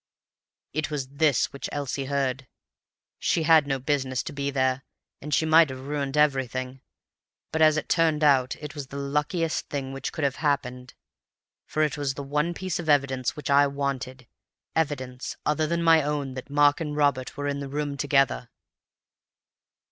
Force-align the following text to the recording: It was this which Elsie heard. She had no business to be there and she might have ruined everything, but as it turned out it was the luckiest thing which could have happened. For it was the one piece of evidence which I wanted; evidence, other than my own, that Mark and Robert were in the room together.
It 0.73 0.89
was 0.89 1.09
this 1.09 1.53
which 1.53 1.69
Elsie 1.71 2.05
heard. 2.05 2.47
She 3.19 3.43
had 3.43 3.67
no 3.67 3.77
business 3.77 4.23
to 4.23 4.33
be 4.33 4.49
there 4.49 4.83
and 5.21 5.31
she 5.31 5.45
might 5.45 5.69
have 5.69 5.81
ruined 5.85 6.17
everything, 6.17 6.81
but 7.51 7.61
as 7.61 7.77
it 7.77 7.87
turned 7.87 8.23
out 8.23 8.55
it 8.55 8.73
was 8.73 8.87
the 8.87 8.97
luckiest 8.97 9.69
thing 9.69 9.93
which 9.93 10.11
could 10.11 10.23
have 10.23 10.37
happened. 10.37 10.95
For 11.67 11.83
it 11.83 11.99
was 11.99 12.15
the 12.15 12.23
one 12.23 12.55
piece 12.55 12.79
of 12.79 12.89
evidence 12.89 13.35
which 13.35 13.51
I 13.51 13.67
wanted; 13.67 14.25
evidence, 14.75 15.37
other 15.45 15.67
than 15.67 15.83
my 15.83 16.01
own, 16.01 16.33
that 16.33 16.49
Mark 16.49 16.81
and 16.81 16.95
Robert 16.97 17.37
were 17.37 17.47
in 17.47 17.59
the 17.59 17.69
room 17.69 17.95
together. 17.95 18.49